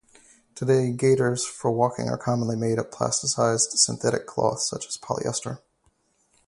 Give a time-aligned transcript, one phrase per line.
[0.55, 5.59] Today, gaiters for walking are commonly made of plasticized synthetic cloth such as polyester.